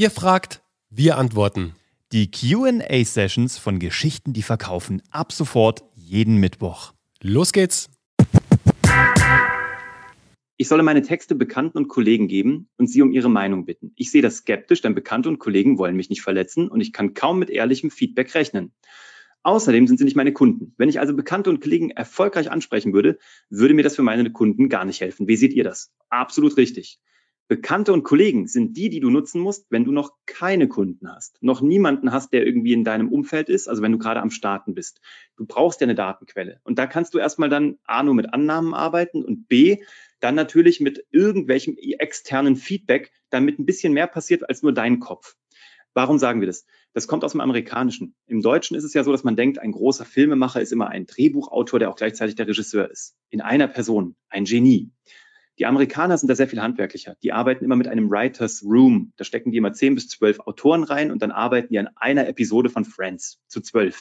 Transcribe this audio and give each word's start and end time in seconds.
Ihr 0.00 0.12
fragt, 0.12 0.62
wir 0.90 1.18
antworten. 1.18 1.74
Die 2.12 2.30
QA-Sessions 2.30 3.58
von 3.58 3.80
Geschichten, 3.80 4.32
die 4.32 4.42
verkaufen, 4.42 5.02
ab 5.10 5.32
sofort 5.32 5.82
jeden 5.96 6.36
Mittwoch. 6.36 6.92
Los 7.20 7.52
geht's! 7.52 7.90
Ich 10.56 10.68
solle 10.68 10.84
meine 10.84 11.02
Texte 11.02 11.34
Bekannten 11.34 11.78
und 11.78 11.88
Kollegen 11.88 12.28
geben 12.28 12.68
und 12.76 12.86
sie 12.86 13.02
um 13.02 13.10
ihre 13.10 13.28
Meinung 13.28 13.64
bitten. 13.64 13.90
Ich 13.96 14.12
sehe 14.12 14.22
das 14.22 14.36
skeptisch, 14.36 14.82
denn 14.82 14.94
Bekannte 14.94 15.28
und 15.30 15.40
Kollegen 15.40 15.78
wollen 15.78 15.96
mich 15.96 16.10
nicht 16.10 16.22
verletzen 16.22 16.68
und 16.68 16.80
ich 16.80 16.92
kann 16.92 17.14
kaum 17.14 17.40
mit 17.40 17.50
ehrlichem 17.50 17.90
Feedback 17.90 18.32
rechnen. 18.36 18.72
Außerdem 19.42 19.88
sind 19.88 19.98
sie 19.98 20.04
nicht 20.04 20.14
meine 20.14 20.32
Kunden. 20.32 20.74
Wenn 20.76 20.88
ich 20.88 21.00
also 21.00 21.12
Bekannte 21.12 21.50
und 21.50 21.60
Kollegen 21.60 21.90
erfolgreich 21.90 22.52
ansprechen 22.52 22.92
würde, 22.92 23.18
würde 23.50 23.74
mir 23.74 23.82
das 23.82 23.96
für 23.96 24.04
meine 24.04 24.30
Kunden 24.30 24.68
gar 24.68 24.84
nicht 24.84 25.00
helfen. 25.00 25.26
Wie 25.26 25.36
seht 25.36 25.54
ihr 25.54 25.64
das? 25.64 25.90
Absolut 26.08 26.56
richtig. 26.56 27.00
Bekannte 27.48 27.94
und 27.94 28.02
Kollegen 28.02 28.46
sind 28.46 28.76
die, 28.76 28.90
die 28.90 29.00
du 29.00 29.08
nutzen 29.08 29.40
musst, 29.40 29.66
wenn 29.70 29.84
du 29.84 29.90
noch 29.90 30.12
keine 30.26 30.68
Kunden 30.68 31.10
hast, 31.10 31.42
noch 31.42 31.62
niemanden 31.62 32.12
hast, 32.12 32.34
der 32.34 32.46
irgendwie 32.46 32.74
in 32.74 32.84
deinem 32.84 33.10
Umfeld 33.10 33.48
ist, 33.48 33.68
also 33.68 33.80
wenn 33.80 33.92
du 33.92 33.98
gerade 33.98 34.20
am 34.20 34.30
Starten 34.30 34.74
bist. 34.74 35.00
Du 35.36 35.46
brauchst 35.46 35.80
ja 35.80 35.86
eine 35.86 35.94
Datenquelle. 35.94 36.60
Und 36.64 36.78
da 36.78 36.86
kannst 36.86 37.14
du 37.14 37.18
erstmal 37.18 37.48
dann 37.48 37.78
A 37.84 38.02
nur 38.02 38.14
mit 38.14 38.34
Annahmen 38.34 38.74
arbeiten 38.74 39.24
und 39.24 39.48
B 39.48 39.78
dann 40.20 40.34
natürlich 40.34 40.80
mit 40.80 41.06
irgendwelchem 41.10 41.76
externen 41.78 42.54
Feedback, 42.54 43.12
damit 43.30 43.58
ein 43.58 43.66
bisschen 43.66 43.94
mehr 43.94 44.08
passiert 44.08 44.46
als 44.48 44.62
nur 44.62 44.74
dein 44.74 45.00
Kopf. 45.00 45.34
Warum 45.94 46.18
sagen 46.18 46.40
wir 46.40 46.46
das? 46.46 46.66
Das 46.92 47.08
kommt 47.08 47.24
aus 47.24 47.32
dem 47.32 47.40
Amerikanischen. 47.40 48.14
Im 48.26 48.42
Deutschen 48.42 48.76
ist 48.76 48.84
es 48.84 48.94
ja 48.94 49.04
so, 49.04 49.12
dass 49.12 49.24
man 49.24 49.36
denkt, 49.36 49.58
ein 49.58 49.72
großer 49.72 50.04
Filmemacher 50.04 50.60
ist 50.60 50.72
immer 50.72 50.88
ein 50.88 51.06
Drehbuchautor, 51.06 51.78
der 51.78 51.90
auch 51.90 51.96
gleichzeitig 51.96 52.34
der 52.34 52.46
Regisseur 52.46 52.90
ist. 52.90 53.16
In 53.30 53.40
einer 53.40 53.68
Person, 53.68 54.16
ein 54.28 54.44
Genie. 54.44 54.90
Die 55.58 55.66
Amerikaner 55.66 56.16
sind 56.16 56.28
da 56.28 56.36
sehr 56.36 56.46
viel 56.46 56.62
handwerklicher. 56.62 57.16
Die 57.22 57.32
arbeiten 57.32 57.64
immer 57.64 57.74
mit 57.74 57.88
einem 57.88 58.10
Writers 58.10 58.62
Room. 58.64 59.12
Da 59.16 59.24
stecken 59.24 59.50
die 59.50 59.58
immer 59.58 59.72
zehn 59.72 59.96
bis 59.96 60.08
zwölf 60.08 60.38
Autoren 60.40 60.84
rein 60.84 61.10
und 61.10 61.20
dann 61.20 61.32
arbeiten 61.32 61.68
die 61.70 61.78
an 61.78 61.88
einer 61.96 62.28
Episode 62.28 62.70
von 62.70 62.84
Friends 62.84 63.40
zu 63.48 63.60
zwölf. 63.60 64.00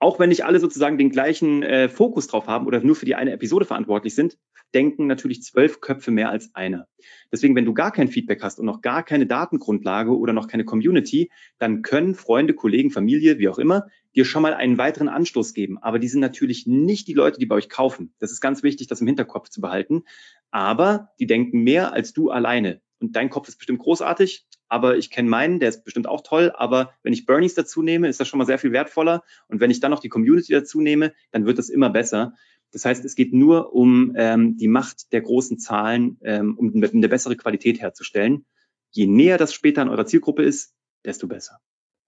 Auch 0.00 0.20
wenn 0.20 0.28
nicht 0.28 0.44
alle 0.44 0.60
sozusagen 0.60 0.96
den 0.96 1.10
gleichen 1.10 1.62
äh, 1.62 1.88
Fokus 1.88 2.28
drauf 2.28 2.46
haben 2.46 2.66
oder 2.66 2.80
nur 2.80 2.94
für 2.94 3.06
die 3.06 3.16
eine 3.16 3.32
Episode 3.32 3.64
verantwortlich 3.64 4.14
sind, 4.14 4.38
denken 4.74 5.06
natürlich 5.06 5.42
zwölf 5.42 5.80
Köpfe 5.80 6.10
mehr 6.10 6.30
als 6.30 6.54
einer. 6.54 6.86
Deswegen, 7.32 7.56
wenn 7.56 7.64
du 7.64 7.74
gar 7.74 7.90
kein 7.90 8.08
Feedback 8.08 8.42
hast 8.42 8.58
und 8.58 8.66
noch 8.66 8.80
gar 8.80 9.02
keine 9.02 9.26
Datengrundlage 9.26 10.16
oder 10.16 10.32
noch 10.32 10.46
keine 10.46 10.64
Community, 10.64 11.30
dann 11.58 11.82
können 11.82 12.14
Freunde, 12.14 12.54
Kollegen, 12.54 12.90
Familie, 12.90 13.38
wie 13.38 13.48
auch 13.48 13.58
immer, 13.58 13.86
dir 14.14 14.24
schon 14.24 14.42
mal 14.42 14.54
einen 14.54 14.78
weiteren 14.78 15.08
Anstoß 15.08 15.54
geben. 15.54 15.78
Aber 15.78 15.98
die 15.98 16.08
sind 16.08 16.20
natürlich 16.20 16.66
nicht 16.66 17.08
die 17.08 17.14
Leute, 17.14 17.38
die 17.38 17.46
bei 17.46 17.56
euch 17.56 17.68
kaufen. 17.68 18.12
Das 18.18 18.30
ist 18.30 18.40
ganz 18.40 18.62
wichtig, 18.62 18.86
das 18.86 19.00
im 19.00 19.06
Hinterkopf 19.06 19.48
zu 19.48 19.60
behalten. 19.60 20.04
Aber 20.50 21.10
die 21.18 21.26
denken 21.26 21.62
mehr 21.62 21.92
als 21.92 22.12
du 22.12 22.30
alleine. 22.30 22.80
Und 23.00 23.16
dein 23.16 23.30
Kopf 23.30 23.48
ist 23.48 23.58
bestimmt 23.58 23.78
großartig, 23.78 24.46
aber 24.68 24.96
ich 24.96 25.10
kenne 25.10 25.28
meinen, 25.28 25.60
der 25.60 25.68
ist 25.68 25.84
bestimmt 25.84 26.06
auch 26.06 26.22
toll. 26.22 26.52
Aber 26.54 26.92
wenn 27.02 27.12
ich 27.12 27.26
Bernies 27.26 27.54
dazu 27.54 27.82
nehme, 27.82 28.08
ist 28.08 28.20
das 28.20 28.28
schon 28.28 28.38
mal 28.38 28.46
sehr 28.46 28.58
viel 28.58 28.72
wertvoller. 28.72 29.22
Und 29.48 29.60
wenn 29.60 29.70
ich 29.70 29.80
dann 29.80 29.90
noch 29.90 30.00
die 30.00 30.08
Community 30.08 30.52
dazu 30.52 30.80
nehme, 30.80 31.12
dann 31.30 31.46
wird 31.46 31.58
das 31.58 31.68
immer 31.68 31.90
besser. 31.90 32.34
Das 32.72 32.84
heißt, 32.84 33.04
es 33.04 33.14
geht 33.14 33.32
nur 33.32 33.72
um 33.72 34.14
ähm, 34.16 34.56
die 34.56 34.68
Macht 34.68 35.12
der 35.12 35.22
großen 35.22 35.58
Zahlen, 35.58 36.18
ähm, 36.22 36.56
um 36.58 36.72
eine 36.74 37.08
bessere 37.08 37.36
Qualität 37.36 37.80
herzustellen. 37.80 38.44
Je 38.90 39.06
näher 39.06 39.38
das 39.38 39.54
später 39.54 39.82
an 39.82 39.88
eurer 39.88 40.06
Zielgruppe 40.06 40.42
ist, 40.42 40.74
desto 41.04 41.28
besser. 41.28 41.60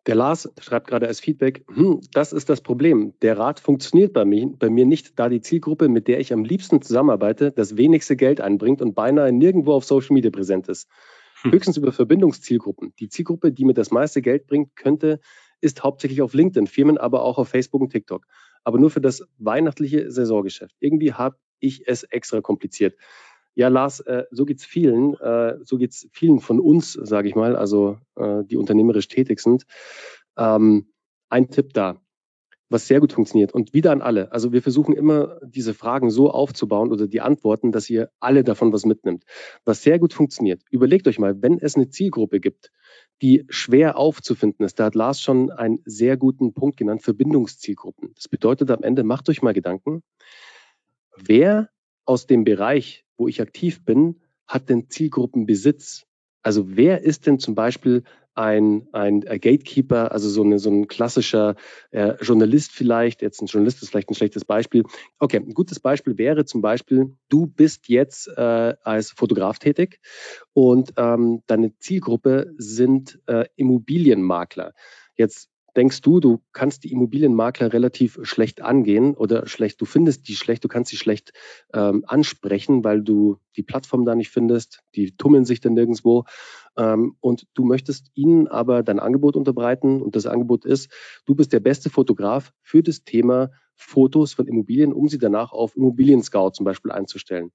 Der 0.06 0.14
Lars 0.14 0.50
schreibt 0.60 0.88
gerade 0.88 1.06
als 1.06 1.20
Feedback, 1.20 1.62
hm, 1.72 2.00
das 2.12 2.32
ist 2.32 2.48
das 2.48 2.62
Problem. 2.62 3.12
Der 3.20 3.38
Rat 3.38 3.60
funktioniert 3.60 4.14
bei 4.14 4.24
mir, 4.24 4.48
bei 4.48 4.70
mir 4.70 4.86
nicht, 4.86 5.18
da 5.18 5.28
die 5.28 5.42
Zielgruppe, 5.42 5.88
mit 5.88 6.08
der 6.08 6.20
ich 6.20 6.32
am 6.32 6.42
liebsten 6.42 6.80
zusammenarbeite, 6.80 7.52
das 7.52 7.76
wenigste 7.76 8.16
Geld 8.16 8.40
einbringt 8.40 8.80
und 8.80 8.94
beinahe 8.94 9.30
nirgendwo 9.30 9.74
auf 9.74 9.84
Social 9.84 10.14
Media 10.14 10.30
präsent 10.30 10.68
ist. 10.68 10.88
Höchstens 11.50 11.76
über 11.76 11.92
Verbindungszielgruppen. 11.92 12.94
Die 12.98 13.08
Zielgruppe, 13.08 13.52
die 13.52 13.64
mir 13.64 13.74
das 13.74 13.90
meiste 13.90 14.22
Geld 14.22 14.46
bringt, 14.46 14.76
könnte, 14.76 15.20
ist 15.60 15.82
hauptsächlich 15.82 16.22
auf 16.22 16.34
LinkedIn, 16.34 16.66
Firmen 16.66 16.98
aber 16.98 17.22
auch 17.22 17.38
auf 17.38 17.48
Facebook 17.48 17.82
und 17.82 17.90
TikTok 17.90 18.26
aber 18.64 18.78
nur 18.78 18.90
für 18.90 19.00
das 19.00 19.22
weihnachtliche 19.38 20.10
Saisongeschäft. 20.10 20.74
Irgendwie 20.80 21.12
habe 21.12 21.36
ich 21.60 21.86
es 21.86 22.02
extra 22.04 22.40
kompliziert. 22.40 22.96
Ja, 23.54 23.68
Lars, 23.68 24.00
äh, 24.00 24.24
so 24.30 24.44
geht's 24.44 24.64
vielen, 24.64 25.14
äh, 25.14 25.56
so 25.64 25.76
geht's 25.76 26.08
vielen 26.12 26.40
von 26.40 26.60
uns, 26.60 26.92
sage 26.92 27.28
ich 27.28 27.34
mal, 27.34 27.56
also 27.56 27.98
äh, 28.16 28.44
die 28.44 28.56
unternehmerisch 28.56 29.08
tätig 29.08 29.40
sind. 29.40 29.64
Ähm, 30.36 30.92
ein 31.28 31.50
Tipp 31.50 31.72
da, 31.72 32.00
was 32.70 32.86
sehr 32.86 33.00
gut 33.00 33.12
funktioniert 33.12 33.52
und 33.52 33.74
wieder 33.74 33.90
an 33.90 34.00
alle. 34.00 34.32
Also 34.32 34.52
wir 34.52 34.62
versuchen 34.62 34.94
immer 34.94 35.38
diese 35.44 35.74
Fragen 35.74 36.10
so 36.10 36.30
aufzubauen 36.30 36.92
oder 36.92 37.08
die 37.08 37.20
Antworten, 37.20 37.72
dass 37.72 37.90
ihr 37.90 38.10
alle 38.20 38.44
davon 38.44 38.72
was 38.72 38.86
mitnimmt. 38.86 39.24
Was 39.64 39.82
sehr 39.82 39.98
gut 39.98 40.14
funktioniert. 40.14 40.62
Überlegt 40.70 41.08
euch 41.08 41.18
mal, 41.18 41.42
wenn 41.42 41.58
es 41.58 41.74
eine 41.74 41.90
Zielgruppe 41.90 42.38
gibt, 42.40 42.70
die 43.22 43.44
schwer 43.48 43.98
aufzufinden 43.98 44.64
ist. 44.64 44.78
Da 44.78 44.84
hat 44.84 44.94
Lars 44.94 45.20
schon 45.20 45.50
einen 45.50 45.80
sehr 45.84 46.16
guten 46.16 46.54
Punkt 46.54 46.76
genannt, 46.76 47.02
Verbindungszielgruppen. 47.02 48.12
Das 48.14 48.28
bedeutet 48.28 48.70
am 48.70 48.82
Ende, 48.82 49.02
macht 49.02 49.28
euch 49.28 49.42
mal 49.42 49.52
Gedanken, 49.52 50.02
wer 51.16 51.68
aus 52.04 52.26
dem 52.26 52.44
Bereich, 52.44 53.04
wo 53.16 53.28
ich 53.28 53.42
aktiv 53.42 53.84
bin, 53.84 54.20
hat 54.46 54.68
denn 54.68 54.88
Zielgruppenbesitz? 54.88 56.06
Also 56.42 56.76
wer 56.76 57.02
ist 57.02 57.26
denn 57.26 57.38
zum 57.38 57.54
Beispiel 57.54 58.04
ein, 58.40 58.88
ein 58.92 59.20
Gatekeeper, 59.20 60.12
also 60.12 60.30
so, 60.30 60.42
eine, 60.42 60.58
so 60.58 60.70
ein 60.70 60.88
klassischer 60.88 61.56
äh, 61.90 62.14
Journalist 62.22 62.72
vielleicht, 62.72 63.20
jetzt 63.20 63.42
ein 63.42 63.46
Journalist 63.46 63.82
ist 63.82 63.90
vielleicht 63.90 64.10
ein 64.10 64.14
schlechtes 64.14 64.46
Beispiel. 64.46 64.84
Okay, 65.18 65.36
ein 65.36 65.52
gutes 65.52 65.78
Beispiel 65.78 66.16
wäre 66.16 66.46
zum 66.46 66.62
Beispiel, 66.62 67.14
du 67.28 67.46
bist 67.46 67.88
jetzt 67.88 68.28
äh, 68.28 68.74
als 68.82 69.10
Fotograf 69.10 69.58
tätig 69.58 70.00
und 70.54 70.94
ähm, 70.96 71.42
deine 71.46 71.76
Zielgruppe 71.78 72.54
sind 72.56 73.20
äh, 73.26 73.44
Immobilienmakler. 73.56 74.72
Jetzt 75.16 75.50
denkst 75.76 76.00
du, 76.00 76.20
du 76.20 76.42
kannst 76.52 76.84
die 76.84 76.92
Immobilienmakler 76.92 77.72
relativ 77.72 78.18
schlecht 78.22 78.60
angehen 78.62 79.14
oder 79.14 79.46
schlecht, 79.46 79.80
du 79.80 79.84
findest 79.84 80.28
die 80.28 80.34
schlecht, 80.34 80.64
du 80.64 80.68
kannst 80.68 80.90
sie 80.90 80.96
schlecht 80.96 81.32
ähm, 81.72 82.04
ansprechen, 82.06 82.84
weil 82.84 83.02
du 83.02 83.38
die 83.56 83.62
Plattform 83.62 84.04
da 84.04 84.14
nicht 84.14 84.30
findest, 84.30 84.80
die 84.94 85.16
tummeln 85.16 85.44
sich 85.44 85.60
dann 85.60 85.74
nirgendwo 85.74 86.24
und 86.76 87.46
du 87.54 87.64
möchtest 87.64 88.10
ihnen 88.14 88.46
aber 88.46 88.82
dein 88.82 89.00
Angebot 89.00 89.36
unterbreiten 89.36 90.00
und 90.00 90.16
das 90.16 90.26
Angebot 90.26 90.64
ist, 90.64 90.90
du 91.26 91.34
bist 91.34 91.52
der 91.52 91.60
beste 91.60 91.90
Fotograf 91.90 92.52
für 92.62 92.82
das 92.82 93.04
Thema 93.04 93.50
Fotos 93.74 94.34
von 94.34 94.46
Immobilien, 94.46 94.92
um 94.92 95.08
sie 95.08 95.18
danach 95.18 95.52
auf 95.52 95.76
Immobilien 95.76 96.22
Scout 96.22 96.50
zum 96.50 96.64
Beispiel 96.64 96.92
einzustellen. 96.92 97.50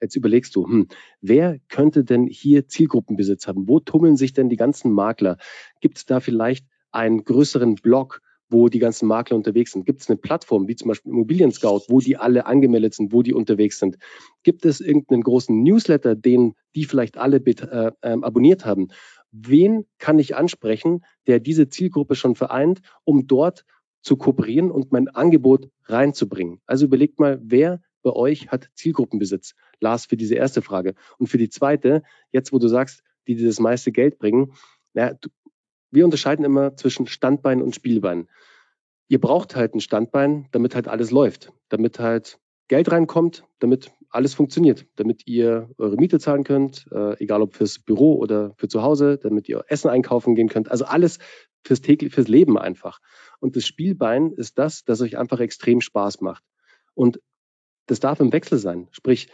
Jetzt 0.00 0.14
überlegst 0.14 0.54
du, 0.54 0.66
hm, 0.66 0.88
wer 1.20 1.58
könnte 1.68 2.04
denn 2.04 2.26
hier 2.26 2.68
Zielgruppenbesitz 2.68 3.46
haben? 3.46 3.66
Wo 3.66 3.80
tummeln 3.80 4.16
sich 4.16 4.32
denn 4.32 4.48
die 4.48 4.56
ganzen 4.56 4.92
Makler? 4.92 5.38
Gibt 5.80 5.98
es 5.98 6.06
da 6.06 6.20
vielleicht 6.20 6.66
einen 6.92 7.24
größeren 7.24 7.76
Blog, 7.76 8.20
wo 8.50 8.68
die 8.68 8.78
ganzen 8.78 9.06
Makler 9.06 9.36
unterwegs 9.36 9.72
sind? 9.72 9.86
Gibt 9.86 10.00
es 10.02 10.08
eine 10.08 10.16
Plattform 10.16 10.68
wie 10.68 10.76
zum 10.76 10.88
Beispiel 10.88 11.12
Immobilien 11.12 11.52
Scout, 11.52 11.82
wo 11.88 12.00
die 12.00 12.16
alle 12.16 12.46
angemeldet 12.46 12.94
sind, 12.94 13.12
wo 13.12 13.22
die 13.22 13.32
unterwegs 13.32 13.78
sind? 13.78 13.96
Gibt 14.42 14.66
es 14.66 14.80
irgendeinen 14.80 15.22
großen 15.22 15.62
Newsletter, 15.62 16.14
den 16.14 16.54
die 16.74 16.84
vielleicht 16.84 17.16
alle 17.16 17.36
äh, 17.38 17.92
äh, 18.02 18.16
abonniert 18.20 18.64
haben? 18.64 18.88
Wen 19.32 19.86
kann 19.98 20.18
ich 20.18 20.36
ansprechen, 20.36 21.04
der 21.26 21.40
diese 21.40 21.68
Zielgruppe 21.68 22.16
schon 22.16 22.34
vereint, 22.34 22.80
um 23.04 23.26
dort 23.26 23.64
zu 24.02 24.16
kooperieren 24.16 24.70
und 24.70 24.92
mein 24.92 25.08
Angebot 25.08 25.70
reinzubringen? 25.84 26.60
Also 26.66 26.86
überlegt 26.86 27.20
mal, 27.20 27.40
wer 27.42 27.80
bei 28.02 28.10
euch 28.10 28.48
hat 28.48 28.70
Zielgruppenbesitz? 28.74 29.54
Lars, 29.78 30.06
für 30.06 30.16
diese 30.16 30.34
erste 30.34 30.62
Frage. 30.62 30.94
Und 31.18 31.28
für 31.28 31.38
die 31.38 31.48
zweite, 31.48 32.02
jetzt 32.32 32.52
wo 32.52 32.58
du 32.58 32.68
sagst, 32.68 33.02
die 33.26 33.36
dir 33.36 33.46
das 33.46 33.60
meiste 33.60 33.92
Geld 33.92 34.18
bringen, 34.18 34.52
na, 34.92 35.12
du, 35.14 35.28
wir 35.90 36.04
unterscheiden 36.04 36.44
immer 36.44 36.76
zwischen 36.76 37.06
Standbein 37.06 37.62
und 37.62 37.74
Spielbein. 37.74 38.28
Ihr 39.08 39.20
braucht 39.20 39.56
halt 39.56 39.74
ein 39.74 39.80
Standbein, 39.80 40.46
damit 40.52 40.74
halt 40.74 40.88
alles 40.88 41.10
läuft, 41.10 41.52
damit 41.68 41.98
halt 41.98 42.38
Geld 42.68 42.92
reinkommt, 42.92 43.44
damit 43.58 43.90
alles 44.10 44.34
funktioniert, 44.34 44.86
damit 44.96 45.26
ihr 45.26 45.70
eure 45.78 45.96
Miete 45.96 46.20
zahlen 46.20 46.44
könnt, 46.44 46.86
äh, 46.92 47.20
egal 47.20 47.42
ob 47.42 47.54
fürs 47.54 47.78
Büro 47.80 48.14
oder 48.16 48.54
für 48.56 48.68
zu 48.68 48.82
Hause, 48.82 49.18
damit 49.18 49.48
ihr 49.48 49.64
Essen 49.66 49.88
einkaufen 49.88 50.34
gehen 50.34 50.48
könnt. 50.48 50.70
Also 50.70 50.84
alles 50.84 51.18
fürs 51.64 51.80
täglich, 51.80 52.14
fürs 52.14 52.28
Leben 52.28 52.58
einfach. 52.58 53.00
Und 53.40 53.56
das 53.56 53.66
Spielbein 53.66 54.32
ist 54.32 54.58
das, 54.58 54.84
das 54.84 55.00
euch 55.00 55.18
einfach 55.18 55.40
extrem 55.40 55.80
Spaß 55.80 56.20
macht. 56.20 56.44
Und 56.94 57.20
das 57.86 58.00
darf 58.00 58.20
im 58.20 58.32
Wechsel 58.32 58.58
sein. 58.58 58.88
Sprich, 58.92 59.28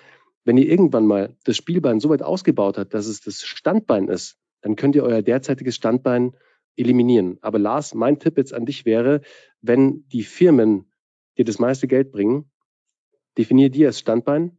wenn 0.44 0.56
ihr 0.56 0.68
irgendwann 0.68 1.06
mal 1.06 1.36
das 1.44 1.56
Spielbein 1.56 2.00
so 2.00 2.08
weit 2.08 2.22
ausgebaut 2.22 2.78
habt, 2.78 2.94
dass 2.94 3.06
es 3.06 3.20
das 3.20 3.42
Standbein 3.42 4.08
ist, 4.08 4.38
dann 4.66 4.74
könnt 4.74 4.96
ihr 4.96 5.04
euer 5.04 5.22
derzeitiges 5.22 5.76
Standbein 5.76 6.32
eliminieren. 6.74 7.38
Aber 7.40 7.60
Lars, 7.60 7.94
mein 7.94 8.18
Tipp 8.18 8.36
jetzt 8.36 8.52
an 8.52 8.66
dich 8.66 8.84
wäre, 8.84 9.20
wenn 9.60 10.08
die 10.08 10.24
Firmen 10.24 10.90
dir 11.38 11.44
das 11.44 11.60
meiste 11.60 11.86
Geld 11.86 12.10
bringen, 12.10 12.50
definier 13.38 13.70
die 13.70 13.86
als 13.86 14.00
Standbein, 14.00 14.58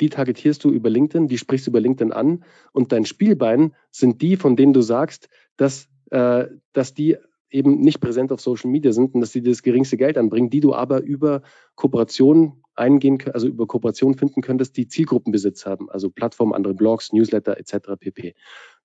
die 0.00 0.08
targetierst 0.08 0.64
du 0.64 0.72
über 0.72 0.90
LinkedIn, 0.90 1.28
die 1.28 1.38
sprichst 1.38 1.68
du 1.68 1.70
über 1.70 1.78
LinkedIn 1.78 2.12
an 2.12 2.42
und 2.72 2.90
dein 2.90 3.04
Spielbein 3.04 3.76
sind 3.92 4.22
die, 4.22 4.36
von 4.36 4.56
denen 4.56 4.72
du 4.72 4.80
sagst, 4.80 5.28
dass, 5.56 5.88
äh, 6.10 6.48
dass 6.72 6.92
die 6.92 7.16
eben 7.48 7.78
nicht 7.78 8.00
präsent 8.00 8.32
auf 8.32 8.40
Social 8.40 8.72
Media 8.72 8.90
sind 8.90 9.14
und 9.14 9.20
dass 9.20 9.30
sie 9.30 9.40
das 9.40 9.62
geringste 9.62 9.96
Geld 9.96 10.18
anbringen, 10.18 10.50
die 10.50 10.58
du 10.58 10.74
aber 10.74 11.00
über 11.00 11.42
Kooperationen 11.76 12.64
eingehen, 12.74 13.22
also 13.32 13.46
über 13.46 13.68
Kooperationen 13.68 14.18
finden 14.18 14.42
könntest, 14.42 14.76
die 14.76 14.88
Zielgruppenbesitz 14.88 15.64
haben, 15.64 15.88
also 15.88 16.10
Plattformen, 16.10 16.54
andere 16.54 16.74
Blogs, 16.74 17.12
Newsletter 17.12 17.56
etc. 17.56 17.92
pp. 18.00 18.34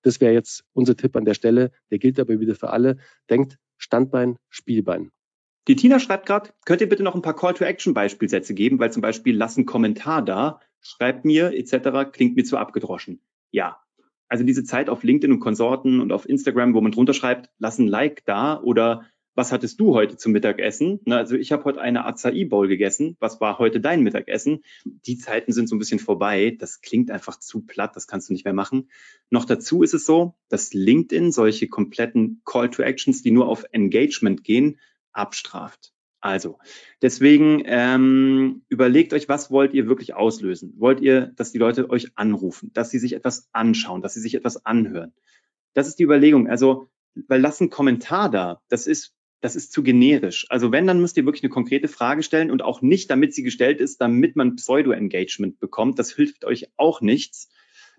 Das 0.02 0.20
wäre 0.20 0.32
jetzt 0.32 0.64
unser 0.72 0.96
Tipp 0.96 1.16
an 1.16 1.24
der 1.24 1.34
Stelle. 1.34 1.70
Der 1.90 1.98
gilt 1.98 2.18
aber 2.18 2.40
wieder 2.40 2.54
für 2.54 2.70
alle. 2.70 2.98
Denkt 3.28 3.58
Standbein, 3.76 4.36
Spielbein. 4.48 5.10
Die 5.68 5.76
Tina 5.76 6.00
schreibt 6.00 6.26
gerade, 6.26 6.50
könnt 6.64 6.80
ihr 6.80 6.88
bitte 6.88 7.02
noch 7.02 7.14
ein 7.14 7.22
paar 7.22 7.36
Call-to-Action-Beispielsätze 7.36 8.54
geben, 8.54 8.78
weil 8.78 8.92
zum 8.92 9.02
Beispiel 9.02 9.36
lass 9.36 9.56
einen 9.56 9.66
Kommentar 9.66 10.22
da, 10.24 10.60
schreibt 10.80 11.24
mir 11.24 11.52
etc. 11.52 12.10
klingt 12.12 12.36
mir 12.36 12.44
zu 12.44 12.56
abgedroschen. 12.56 13.20
Ja, 13.50 13.80
also 14.28 14.44
diese 14.44 14.64
Zeit 14.64 14.88
auf 14.88 15.02
LinkedIn 15.02 15.32
und 15.32 15.40
Konsorten 15.40 16.00
und 16.00 16.12
auf 16.12 16.28
Instagram, 16.28 16.72
wo 16.74 16.80
man 16.80 16.92
drunter 16.92 17.14
schreibt, 17.14 17.50
lass 17.58 17.78
ein 17.78 17.88
Like 17.88 18.24
da 18.24 18.60
oder 18.60 19.04
was 19.34 19.52
hattest 19.52 19.78
du 19.80 19.94
heute 19.94 20.16
zum 20.16 20.32
Mittagessen? 20.32 21.00
Na, 21.04 21.18
also 21.18 21.36
ich 21.36 21.52
habe 21.52 21.64
heute 21.64 21.80
eine 21.80 22.04
Acai 22.04 22.44
Bowl 22.44 22.68
gegessen. 22.68 23.16
Was 23.20 23.40
war 23.40 23.58
heute 23.58 23.80
dein 23.80 24.02
Mittagessen? 24.02 24.64
Die 24.84 25.18
Zeiten 25.18 25.52
sind 25.52 25.68
so 25.68 25.76
ein 25.76 25.78
bisschen 25.78 26.00
vorbei. 26.00 26.56
Das 26.58 26.80
klingt 26.80 27.10
einfach 27.10 27.38
zu 27.38 27.60
platt. 27.62 27.96
Das 27.96 28.06
kannst 28.06 28.28
du 28.28 28.32
nicht 28.32 28.44
mehr 28.44 28.54
machen. 28.54 28.90
Noch 29.30 29.44
dazu 29.44 29.82
ist 29.82 29.94
es 29.94 30.04
so, 30.04 30.34
dass 30.48 30.74
LinkedIn 30.74 31.32
solche 31.32 31.68
kompletten 31.68 32.42
Call 32.44 32.70
to 32.70 32.82
Actions, 32.82 33.22
die 33.22 33.30
nur 33.30 33.48
auf 33.48 33.64
Engagement 33.72 34.44
gehen, 34.44 34.78
abstraft. 35.12 35.92
Also, 36.22 36.58
deswegen 37.00 37.62
ähm, 37.64 38.62
überlegt 38.68 39.14
euch, 39.14 39.28
was 39.28 39.50
wollt 39.50 39.72
ihr 39.72 39.86
wirklich 39.86 40.12
auslösen? 40.12 40.74
Wollt 40.76 41.00
ihr, 41.00 41.32
dass 41.36 41.50
die 41.50 41.58
Leute 41.58 41.88
euch 41.88 42.16
anrufen, 42.16 42.70
dass 42.74 42.90
sie 42.90 42.98
sich 42.98 43.14
etwas 43.14 43.48
anschauen, 43.52 44.02
dass 44.02 44.12
sie 44.14 44.20
sich 44.20 44.34
etwas 44.34 44.66
anhören? 44.66 45.14
Das 45.72 45.88
ist 45.88 45.98
die 45.98 46.02
Überlegung. 46.02 46.46
Also, 46.46 46.90
weil 47.26 47.40
lass 47.40 47.60
einen 47.60 47.70
Kommentar 47.70 48.30
da. 48.30 48.60
Das 48.68 48.86
ist, 48.86 49.14
das 49.40 49.56
ist 49.56 49.72
zu 49.72 49.82
generisch. 49.82 50.46
Also 50.50 50.70
wenn, 50.70 50.86
dann 50.86 51.00
müsst 51.00 51.16
ihr 51.16 51.24
wirklich 51.24 51.42
eine 51.42 51.50
konkrete 51.50 51.88
Frage 51.88 52.22
stellen 52.22 52.50
und 52.50 52.62
auch 52.62 52.82
nicht, 52.82 53.10
damit 53.10 53.34
sie 53.34 53.42
gestellt 53.42 53.80
ist, 53.80 54.00
damit 54.00 54.36
man 54.36 54.56
Pseudo-Engagement 54.56 55.58
bekommt. 55.60 55.98
Das 55.98 56.12
hilft 56.12 56.44
euch 56.44 56.68
auch 56.76 57.00
nichts. 57.00 57.48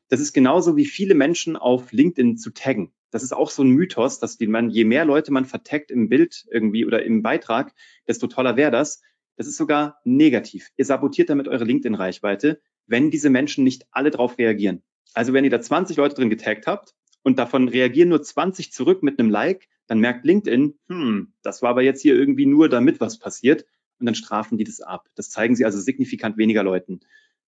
Das 0.07 0.19
ist 0.19 0.33
genauso 0.33 0.75
wie 0.75 0.85
viele 0.85 1.15
Menschen 1.15 1.55
auf 1.55 1.91
LinkedIn 1.91 2.37
zu 2.37 2.51
taggen. 2.51 2.91
Das 3.11 3.23
ist 3.23 3.33
auch 3.33 3.49
so 3.49 3.63
ein 3.63 3.69
Mythos, 3.69 4.19
dass 4.19 4.37
die 4.37 4.47
man, 4.47 4.69
je 4.69 4.85
mehr 4.85 5.05
Leute 5.05 5.31
man 5.31 5.45
verteckt 5.45 5.91
im 5.91 6.09
Bild 6.09 6.45
irgendwie 6.51 6.85
oder 6.85 7.03
im 7.03 7.23
Beitrag, 7.23 7.73
desto 8.07 8.27
toller 8.27 8.55
wäre 8.55 8.71
das. 8.71 9.01
Das 9.35 9.47
ist 9.47 9.57
sogar 9.57 9.99
negativ. 10.03 10.69
Ihr 10.77 10.85
sabotiert 10.85 11.29
damit 11.29 11.47
eure 11.47 11.63
LinkedIn-Reichweite, 11.63 12.61
wenn 12.87 13.09
diese 13.09 13.29
Menschen 13.29 13.63
nicht 13.63 13.85
alle 13.91 14.11
drauf 14.11 14.37
reagieren. 14.37 14.83
Also 15.13 15.33
wenn 15.33 15.43
ihr 15.43 15.49
da 15.49 15.59
20 15.59 15.97
Leute 15.97 16.15
drin 16.15 16.29
getaggt 16.29 16.67
habt 16.67 16.93
und 17.23 17.39
davon 17.39 17.67
reagieren 17.67 18.09
nur 18.09 18.21
20 18.21 18.71
zurück 18.71 19.03
mit 19.03 19.19
einem 19.19 19.29
Like, 19.29 19.67
dann 19.91 19.99
merkt 19.99 20.23
LinkedIn, 20.23 20.79
hm, 20.87 21.33
das 21.41 21.61
war 21.61 21.71
aber 21.71 21.81
jetzt 21.81 22.01
hier 22.01 22.15
irgendwie 22.15 22.45
nur 22.45 22.69
damit 22.69 23.01
was 23.01 23.19
passiert 23.19 23.65
und 23.99 24.05
dann 24.05 24.15
strafen 24.15 24.57
die 24.57 24.63
das 24.63 24.79
ab. 24.79 25.09
Das 25.15 25.29
zeigen 25.29 25.53
sie 25.53 25.65
also 25.65 25.81
signifikant 25.81 26.37
weniger 26.37 26.63
Leuten. 26.63 27.01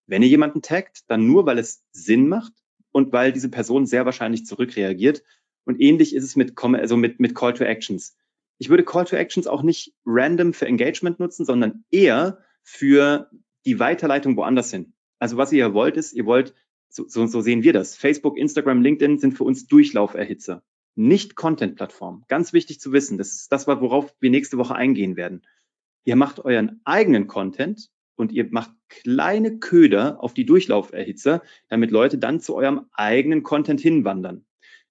Wenn 0.08 0.24
ihr 0.24 0.28
jemanden 0.28 0.62
taggt, 0.62 1.10
dann 1.10 1.26
nur, 1.26 1.46
weil 1.46 1.58
es 1.58 1.86
Sinn 1.94 2.28
macht 2.28 2.52
und 2.92 3.14
weil 3.14 3.32
diese 3.32 3.48
Person 3.48 3.86
sehr 3.86 4.04
wahrscheinlich 4.04 4.46
zurückreagiert 4.46 5.24
und 5.64 5.80
ähnlich 5.80 6.14
ist 6.14 6.26
es 6.26 6.36
mit, 6.36 6.62
also 6.62 6.98
mit, 6.98 7.22
mit 7.22 7.34
Call 7.34 7.54
to 7.54 7.64
Actions. 7.64 8.18
Ich 8.58 8.68
würde 8.68 8.84
Call 8.84 9.06
to 9.06 9.16
Actions 9.16 9.48
auch 9.48 9.64
nicht 9.64 9.94
random 10.06 10.52
für 10.52 10.66
Engagement 10.66 11.22
nutzen, 11.22 11.46
sondern 11.46 11.86
eher 11.92 12.40
für 12.62 13.30
die 13.66 13.80
Weiterleitung 13.80 14.36
woanders 14.36 14.70
hin. 14.70 14.92
Also 15.18 15.38
was 15.38 15.54
ihr 15.54 15.60
ja 15.60 15.74
wollt, 15.74 15.96
ist, 15.96 16.12
ihr 16.12 16.26
wollt, 16.26 16.54
so, 16.90 17.08
so, 17.08 17.26
so 17.26 17.40
sehen 17.40 17.64
wir 17.64 17.72
das. 17.72 17.96
Facebook, 17.96 18.38
Instagram, 18.38 18.82
LinkedIn 18.82 19.18
sind 19.18 19.38
für 19.38 19.46
uns 19.46 19.66
Durchlauferhitzer, 19.68 20.62
nicht 20.96 21.36
Content-Plattformen. 21.36 22.24
Ganz 22.28 22.54
wichtig 22.54 22.80
zu 22.80 22.92
wissen. 22.92 23.18
Das 23.18 23.34
ist 23.34 23.52
das, 23.52 23.68
worauf 23.68 24.14
wir 24.20 24.30
nächste 24.30 24.58
Woche 24.58 24.76
eingehen 24.76 25.16
werden. 25.16 25.42
Ihr 26.06 26.16
macht 26.16 26.40
euren 26.40 26.82
eigenen 26.84 27.28
Content 27.28 27.90
und 28.16 28.32
ihr 28.32 28.48
macht 28.52 28.72
kleine 28.90 29.60
Köder 29.60 30.22
auf 30.22 30.34
die 30.34 30.46
Durchlauferhitzer, 30.46 31.42
damit 31.70 31.92
Leute 31.92 32.18
dann 32.18 32.40
zu 32.40 32.56
eurem 32.56 32.88
eigenen 32.94 33.44
Content 33.44 33.82
hinwandern. 33.82 34.46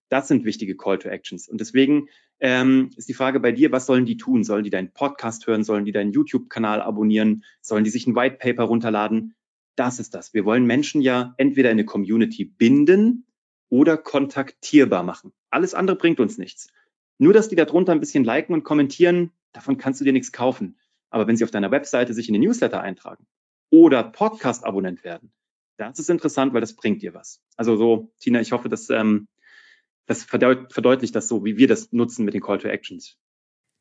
Das 0.08 0.28
sind 0.28 0.44
wichtige 0.44 0.76
Call 0.76 0.98
to 0.98 1.08
Actions. 1.08 1.48
Und 1.48 1.60
deswegen 1.60 2.08
ähm, 2.40 2.90
ist 2.96 3.08
die 3.08 3.14
Frage 3.14 3.40
bei 3.40 3.52
dir, 3.52 3.72
was 3.72 3.86
sollen 3.86 4.04
die 4.04 4.16
tun? 4.16 4.44
Sollen 4.44 4.64
die 4.64 4.70
deinen 4.70 4.92
Podcast 4.92 5.46
hören? 5.46 5.64
Sollen 5.64 5.84
die 5.84 5.92
deinen 5.92 6.12
YouTube-Kanal 6.12 6.82
abonnieren? 6.82 7.44
Sollen 7.60 7.84
die 7.84 7.90
sich 7.90 8.06
ein 8.06 8.16
White 8.16 8.36
Paper 8.38 8.64
runterladen? 8.64 9.34
Das 9.76 9.98
ist 9.98 10.14
das. 10.14 10.34
Wir 10.34 10.44
wollen 10.44 10.66
Menschen 10.66 11.00
ja 11.00 11.34
entweder 11.38 11.70
in 11.70 11.76
eine 11.76 11.86
Community 11.86 12.44
binden 12.44 13.26
oder 13.72 13.96
kontaktierbar 13.96 15.02
machen. 15.02 15.32
Alles 15.48 15.72
andere 15.72 15.96
bringt 15.96 16.20
uns 16.20 16.36
nichts. 16.36 16.68
Nur, 17.16 17.32
dass 17.32 17.48
die 17.48 17.56
da 17.56 17.64
drunter 17.64 17.92
ein 17.92 18.00
bisschen 18.00 18.22
liken 18.22 18.52
und 18.52 18.64
kommentieren, 18.64 19.32
davon 19.52 19.78
kannst 19.78 19.98
du 19.98 20.04
dir 20.04 20.12
nichts 20.12 20.30
kaufen. 20.30 20.78
Aber 21.08 21.26
wenn 21.26 21.38
sie 21.38 21.44
auf 21.44 21.50
deiner 21.50 21.70
Webseite 21.70 22.12
sich 22.12 22.28
in 22.28 22.34
den 22.34 22.42
Newsletter 22.42 22.82
eintragen 22.82 23.26
oder 23.70 24.02
Podcast-Abonnent 24.02 25.04
werden, 25.04 25.32
das 25.78 25.98
ist 25.98 26.10
interessant, 26.10 26.52
weil 26.52 26.60
das 26.60 26.76
bringt 26.76 27.00
dir 27.00 27.14
was. 27.14 27.40
Also 27.56 27.76
so, 27.76 28.12
Tina, 28.20 28.42
ich 28.42 28.52
hoffe, 28.52 28.68
dass 28.68 28.90
ähm, 28.90 29.26
das 30.04 30.22
verdeutlicht 30.22 31.16
das 31.16 31.28
so, 31.28 31.42
wie 31.46 31.56
wir 31.56 31.66
das 31.66 31.92
nutzen 31.92 32.26
mit 32.26 32.34
den 32.34 32.42
Call 32.42 32.58
to 32.58 32.68
Actions. 32.68 33.16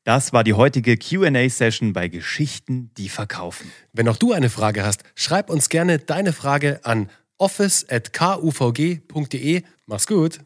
Das 0.06 0.32
war 0.32 0.46
die 0.46 0.54
heutige 0.54 0.96
QA-Session 0.96 1.92
bei 1.92 2.08
Geschichten, 2.08 2.92
die 2.98 3.10
verkaufen. 3.10 3.72
Wenn 3.92 4.08
auch 4.08 4.18
du 4.18 4.32
eine 4.32 4.50
Frage 4.50 4.86
hast, 4.86 5.04
schreib 5.16 5.50
uns 5.50 5.68
gerne 5.68 6.00
deine 6.00 6.32
Frage 6.32 6.80
an 6.86 7.10
office.kuvg.de. 7.42 9.64
Mach's 9.86 10.06
gut. 10.06 10.40